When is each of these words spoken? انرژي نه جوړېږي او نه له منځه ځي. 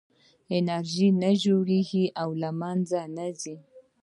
انرژي 0.57 1.07
نه 1.21 1.31
جوړېږي 1.43 2.05
او 2.21 2.29
نه 2.33 2.37
له 2.41 2.49
منځه 2.59 2.99
ځي. 3.41 3.55